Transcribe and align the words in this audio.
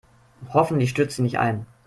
Hoffentlich 0.51 0.89
stürzt 0.89 1.17
sie 1.17 1.21
nicht 1.21 1.37
ein. 1.37 1.67